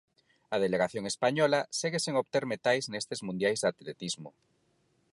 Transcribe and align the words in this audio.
A 0.55 0.57
delegación 0.63 1.03
española 1.13 1.59
segue 1.79 1.99
sen 2.05 2.15
obter 2.21 2.43
metais 2.53 2.85
nestes 2.93 3.19
mundiais 3.27 3.59
de 3.61 3.67
atletismo. 3.73 4.29